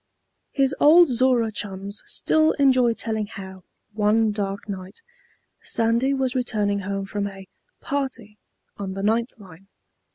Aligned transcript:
His 0.49 0.73
old 0.79 1.09
Zorra 1.09 1.51
chums 1.51 2.01
still 2.07 2.53
enjoy 2.53 2.93
telling 2.95 3.27
how, 3.27 3.65
one 3.93 4.31
dark 4.31 4.67
night, 4.67 5.03
Sandy 5.61 6.11
was 6.11 6.33
returning 6.33 6.79
home 6.79 7.05
from 7.05 7.27
a 7.27 7.47
"party" 7.81 8.39
on 8.77 8.93
the 8.93 9.03
ninth 9.03 9.33
line. 9.37 9.67